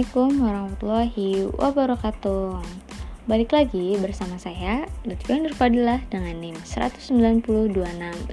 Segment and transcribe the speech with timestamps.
[0.00, 2.64] Assalamualaikum warahmatullahi wabarakatuh.
[3.28, 8.32] Balik lagi bersama saya Lutfi Nurfadilah dengan NIM 1902654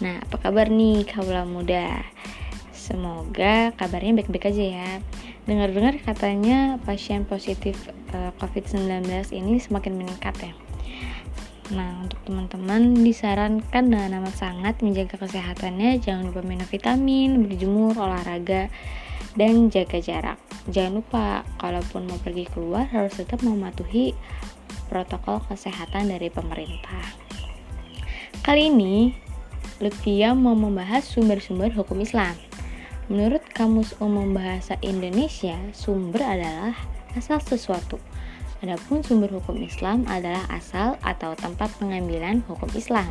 [0.00, 2.00] Nah apa kabar nih kaula muda?
[2.72, 5.04] Semoga kabarnya baik-baik aja ya.
[5.44, 7.76] Dengar-dengar katanya pasien positif
[8.16, 9.04] eh, COVID-19
[9.36, 10.56] ini semakin meningkat ya.
[11.76, 18.72] Nah, untuk teman-teman disarankan dengan amat sangat menjaga kesehatannya, jangan lupa minum vitamin, berjemur, olahraga,
[19.38, 20.38] dan jaga jarak.
[20.66, 24.12] Jangan lupa, kalaupun mau pergi keluar harus tetap mematuhi
[24.90, 27.06] protokol kesehatan dari pemerintah.
[28.42, 29.14] Kali ini,
[29.78, 32.34] Lutfia mau membahas sumber-sumber hukum Islam.
[33.06, 36.74] Menurut Kamus Umum Bahasa Indonesia, sumber adalah
[37.16, 37.96] asal sesuatu
[38.58, 43.06] Adapun sumber hukum Islam adalah asal atau tempat pengambilan hukum Islam.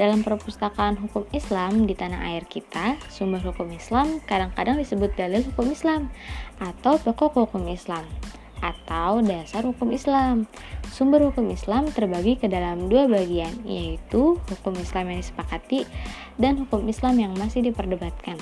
[0.00, 5.68] Dalam perpustakaan hukum Islam di tanah air kita, sumber hukum Islam kadang-kadang disebut dalil hukum
[5.68, 6.08] Islam
[6.56, 8.08] atau pokok hukum Islam
[8.62, 10.46] atau dasar hukum Islam.
[10.88, 15.84] Sumber hukum Islam terbagi ke dalam dua bagian, yaitu hukum Islam yang disepakati
[16.38, 18.38] dan hukum Islam yang masih diperdebatkan.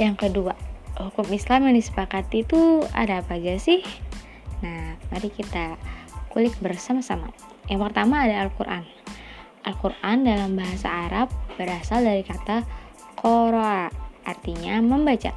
[0.00, 0.54] Yang kedua,
[0.96, 3.82] hukum Islam yang disepakati itu ada apa aja sih?
[4.62, 5.76] Nah, mari kita
[6.30, 7.34] kulik bersama-sama.
[7.66, 8.86] Yang pertama ada Al-Quran.
[9.66, 11.28] Al-Quran dalam bahasa Arab
[11.58, 12.62] berasal dari kata
[13.18, 13.90] Qura'a,
[14.22, 15.34] artinya membaca.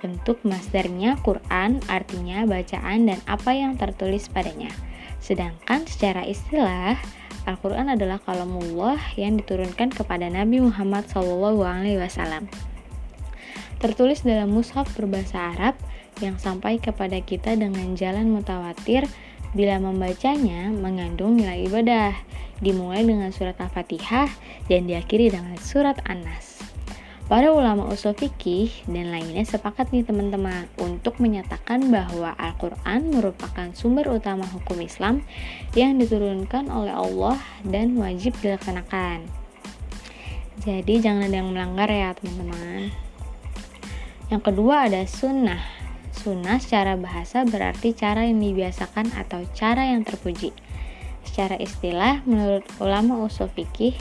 [0.00, 4.72] Bentuk masdarnya Quran artinya bacaan dan apa yang tertulis padanya.
[5.20, 6.96] Sedangkan secara istilah,
[7.44, 12.46] Al-Quran adalah kalamullah yang diturunkan kepada Nabi Muhammad SAW.
[13.78, 15.74] Tertulis dalam mushaf berbahasa Arab
[16.18, 19.06] yang sampai kepada kita dengan jalan mutawatir
[19.56, 22.12] bila membacanya mengandung nilai ibadah
[22.58, 24.28] dimulai dengan surat Al-Fatihah
[24.66, 26.58] dan diakhiri dengan surat An-Nas.
[27.28, 34.08] Para ulama usul fikih dan lainnya sepakat nih teman-teman untuk menyatakan bahwa Al-Quran merupakan sumber
[34.08, 35.20] utama hukum Islam
[35.76, 37.36] yang diturunkan oleh Allah
[37.68, 39.28] dan wajib dilaksanakan.
[40.64, 42.96] Jadi jangan ada yang melanggar ya teman-teman.
[44.32, 45.77] Yang kedua ada sunnah
[46.18, 50.50] Sunnah secara bahasa berarti cara yang dibiasakan atau cara yang terpuji.
[51.22, 53.94] Secara istilah, menurut ulama usul fikih,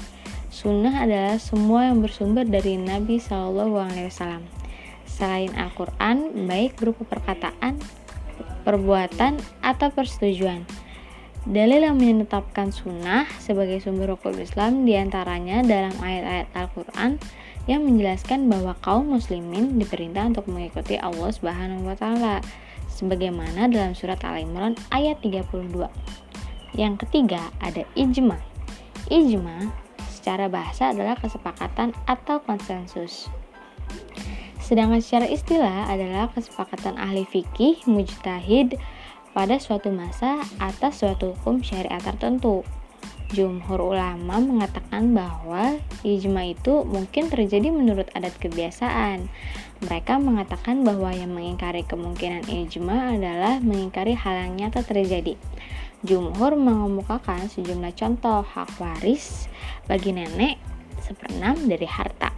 [0.50, 4.50] sunnah adalah semua yang bersumber dari Nabi Shallallahu Alaihi Wasallam.
[5.06, 7.78] Selain Al-Quran, baik berupa perkataan,
[8.66, 10.66] perbuatan, atau persetujuan.
[11.48, 17.22] Dalil yang menetapkan sunnah sebagai sumber hukum Islam di antaranya dalam ayat-ayat Al-Quran
[17.68, 22.40] yang menjelaskan bahwa kaum muslimin diperintah untuk mengikuti Allah Subhanahu wa taala
[22.88, 25.86] sebagaimana dalam surat Al-Imran ayat 32.
[26.74, 28.40] Yang ketiga ada ijma.
[29.12, 29.72] Ijma
[30.08, 33.28] secara bahasa adalah kesepakatan atau konsensus.
[34.64, 38.76] Sedangkan secara istilah adalah kesepakatan ahli fikih mujtahid
[39.32, 42.68] pada suatu masa atas suatu hukum syariat tertentu.
[43.28, 49.28] Jumhur ulama mengatakan bahwa ijma itu mungkin terjadi menurut adat kebiasaan.
[49.84, 55.36] Mereka mengatakan bahwa yang mengingkari kemungkinan ijma adalah mengingkari hal yang nyata terjadi.
[56.08, 59.52] Jumhur mengemukakan sejumlah contoh hak waris
[59.92, 60.56] bagi nenek
[61.04, 62.32] seperenam dari harta.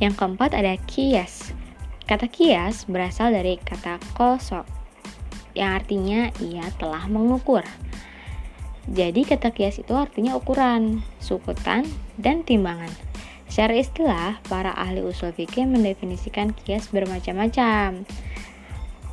[0.00, 1.52] Yang keempat ada kias.
[2.08, 4.64] Kata kias berasal dari kata kosok,
[5.52, 7.62] yang artinya ia telah mengukur.
[8.88, 11.84] Jadi kata kias itu artinya ukuran, sukutan,
[12.16, 12.88] dan timbangan.
[13.50, 18.06] Secara istilah, para ahli usul fikih mendefinisikan kias bermacam-macam.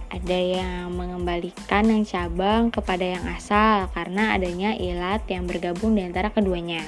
[0.07, 6.31] Ada yang mengembalikan yang cabang kepada yang asal karena adanya ilat yang bergabung di antara
[6.31, 6.79] keduanya.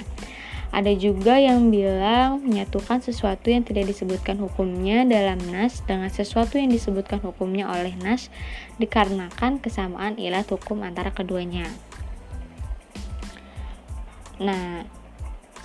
[0.70, 6.70] Ada juga yang bilang menyatukan sesuatu yang tidak disebutkan hukumnya dalam nas dengan sesuatu yang
[6.70, 8.30] disebutkan hukumnya oleh nas
[8.78, 11.66] dikarenakan kesamaan ilat hukum antara keduanya.
[14.40, 14.88] Nah,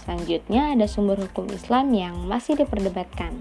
[0.03, 3.38] selanjutnya ada sumber hukum Islam yang masih diperdebatkan.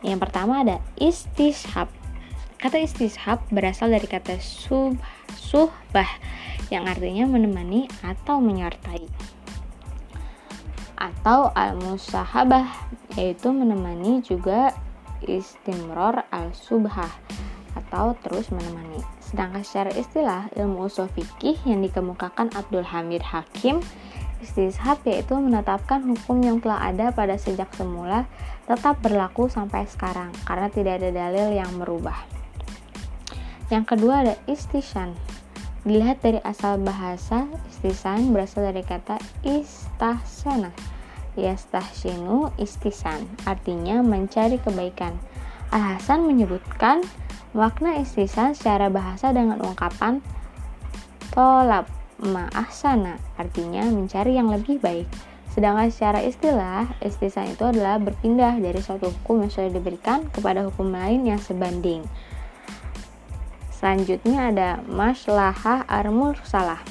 [0.00, 1.92] Yang pertama ada istishab.
[2.58, 4.98] Kata istishab berasal dari kata sub,
[5.38, 6.08] suhbah
[6.72, 9.06] yang artinya menemani atau menyertai.
[10.98, 12.66] Atau al-musahabah
[13.14, 14.74] yaitu menemani juga
[15.22, 17.10] istimror al-subhah
[17.74, 19.17] atau terus menemani.
[19.28, 23.84] Sedangkan secara istilah ilmu usul fikih yang dikemukakan Abdul Hamid Hakim
[24.40, 28.24] istishab yaitu menetapkan hukum yang telah ada pada sejak semula
[28.64, 32.16] tetap berlaku sampai sekarang karena tidak ada dalil yang merubah.
[33.68, 35.12] Yang kedua ada istishan.
[35.84, 40.72] Dilihat dari asal bahasa, istisan berasal dari kata istahsana.
[41.38, 45.14] Yastahsinu istisan, artinya mencari kebaikan
[45.68, 47.04] Al-Hasan menyebutkan
[47.56, 50.20] makna istisan secara bahasa dengan ungkapan
[51.32, 51.86] tolab
[52.18, 55.06] ma'ahsana artinya mencari yang lebih baik.
[55.48, 60.92] Sedangkan secara istilah, istisan itu adalah berpindah dari suatu hukum yang sudah diberikan kepada hukum
[60.92, 62.06] lain yang sebanding.
[63.74, 66.82] Selanjutnya ada maslahah armul salah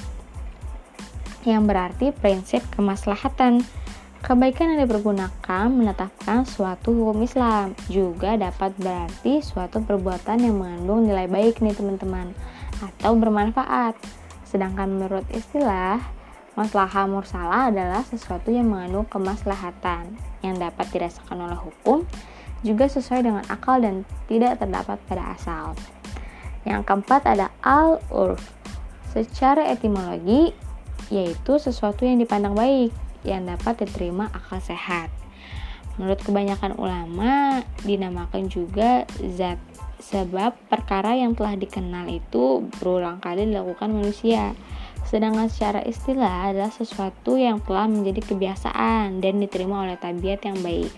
[1.48, 3.64] yang berarti prinsip kemaslahatan.
[4.18, 11.30] Kebaikan yang dipergunakan menetapkan suatu hukum Islam juga dapat berarti suatu perbuatan yang mengandung nilai
[11.30, 12.34] baik nih teman-teman
[12.82, 13.94] atau bermanfaat.
[14.42, 16.02] Sedangkan menurut istilah,
[16.58, 22.02] maslahah mursalah adalah sesuatu yang mengandung kemaslahatan yang dapat dirasakan oleh hukum
[22.66, 25.78] juga sesuai dengan akal dan tidak terdapat pada asal.
[26.66, 28.42] Yang keempat ada al-urf.
[29.14, 30.58] Secara etimologi,
[31.14, 32.90] yaitu sesuatu yang dipandang baik
[33.28, 35.12] yang dapat diterima akal sehat.
[36.00, 39.04] Menurut kebanyakan ulama, dinamakan juga
[39.34, 39.58] zat
[39.98, 44.54] sebab perkara yang telah dikenal itu berulang kali dilakukan manusia.
[45.08, 50.94] Sedangkan secara istilah adalah sesuatu yang telah menjadi kebiasaan dan diterima oleh tabiat yang baik.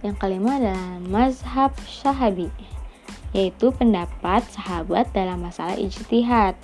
[0.00, 2.48] Yang kelima adalah mazhab sahabi,
[3.34, 6.54] yaitu pendapat sahabat dalam masalah ijtihad.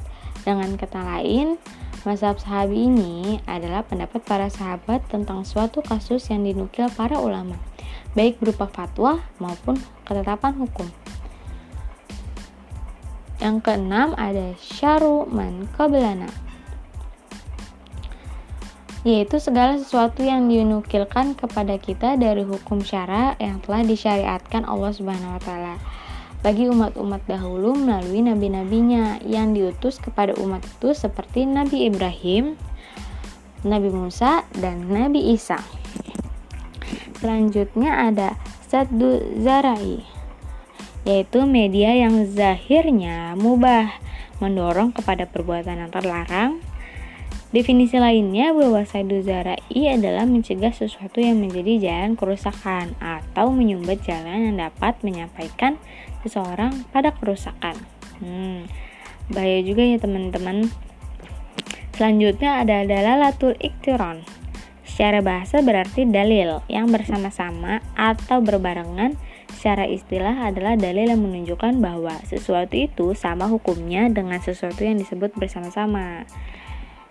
[0.44, 1.56] Dengan kata lain,
[2.04, 7.56] Mazhab sahabi ini adalah pendapat para sahabat tentang suatu kasus yang dinukil para ulama,
[8.12, 10.84] baik berupa fatwa maupun ketetapan hukum.
[13.40, 16.28] Yang keenam ada syaru man qablana
[19.04, 25.36] yaitu segala sesuatu yang dinukilkan kepada kita dari hukum syara yang telah disyariatkan Allah Subhanahu
[25.36, 25.76] wa taala
[26.44, 32.60] bagi umat-umat dahulu melalui nabi-nabinya yang diutus kepada umat itu seperti Nabi Ibrahim,
[33.64, 35.56] Nabi Musa, dan Nabi Isa.
[37.16, 38.36] Selanjutnya ada
[38.68, 40.04] Saddu Zarai,
[41.08, 43.96] yaitu media yang zahirnya mubah,
[44.44, 46.60] mendorong kepada perbuatan yang terlarang.
[47.56, 54.52] Definisi lainnya bahwa Saddu Zarai adalah mencegah sesuatu yang menjadi jalan kerusakan atau menyumbat jalan
[54.52, 55.80] yang dapat menyampaikan
[56.24, 57.76] seseorang pada kerusakan.
[58.18, 58.64] Hmm,
[59.28, 60.72] bahaya juga ya teman-teman.
[61.94, 64.26] Selanjutnya ada dalalatul iktiron.
[64.82, 69.14] Secara bahasa berarti dalil yang bersama-sama atau berbarengan.
[69.54, 75.32] Secara istilah adalah dalil yang menunjukkan bahwa sesuatu itu sama hukumnya dengan sesuatu yang disebut
[75.38, 76.28] bersama-sama.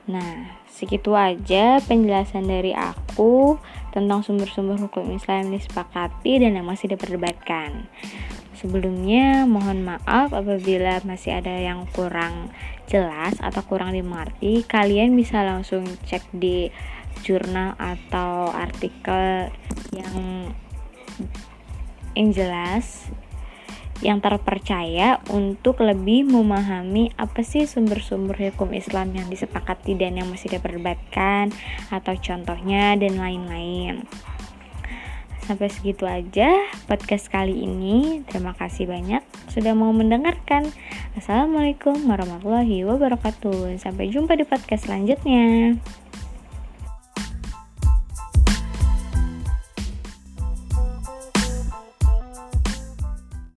[0.03, 3.55] Nah, segitu aja penjelasan dari aku
[3.95, 7.87] tentang sumber-sumber hukum Islam yang disepakati dan yang masih diperdebatkan.
[8.63, 12.47] Sebelumnya, mohon maaf apabila masih ada yang kurang
[12.87, 14.63] jelas atau kurang dimengerti.
[14.63, 16.71] Kalian bisa langsung cek di
[17.27, 19.51] jurnal atau artikel
[19.91, 20.47] yang
[22.15, 23.11] yang jelas
[24.03, 30.51] yang terpercaya untuk lebih memahami apa sih sumber-sumber hukum Islam yang disepakati dan yang masih
[30.55, 31.55] diperdebatkan
[31.87, 34.03] atau contohnya dan lain-lain.
[35.43, 36.49] Sampai segitu aja
[36.87, 38.23] podcast kali ini.
[38.27, 40.71] Terima kasih banyak sudah mau mendengarkan.
[41.19, 43.75] Assalamualaikum warahmatullahi wabarakatuh.
[43.77, 45.75] Sampai jumpa di podcast selanjutnya.